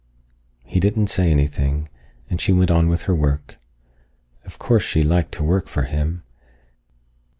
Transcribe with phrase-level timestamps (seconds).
[0.63, 1.87] He didn't say anything,
[2.27, 3.59] and she went on with her work.
[4.45, 6.23] Of course she liked to work for him.